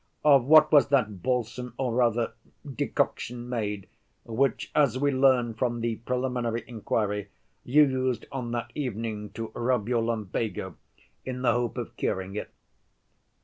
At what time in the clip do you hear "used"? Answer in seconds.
7.83-8.25